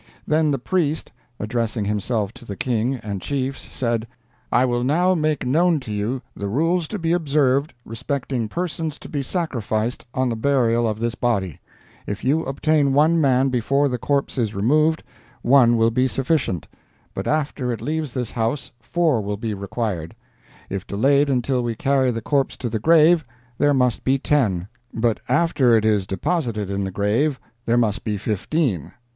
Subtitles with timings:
[0.25, 4.07] "Then the priest, addressing himself to the King and chiefs, said:
[4.51, 9.07] 'I will now make known to you the rules to be observed respecting persons to
[9.07, 11.59] be sacrificed on the burial of this body.
[12.07, 15.03] If you obtain one man before the corpse is removed,
[15.43, 16.67] one will be sufficient;
[17.13, 20.15] but after it leaves this house four will be requited.
[20.67, 23.23] If delayed until we carry the corpse to the grave
[23.59, 28.17] there must be ten; but after it is deposited in the grave there must be
[28.17, 28.93] fifteen.